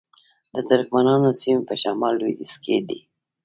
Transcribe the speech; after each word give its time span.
د 0.53 0.55
ترکمنانو 0.69 1.29
سیمې 1.41 1.61
په 1.69 1.75
شمال 1.81 2.13
لویدیځ 2.21 2.53
کې 2.63 2.77
دي 2.87 2.99